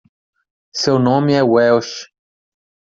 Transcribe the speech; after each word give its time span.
Seu 0.73 0.97
nome 0.97 1.33
é 1.35 1.43
Welch. 1.43 2.07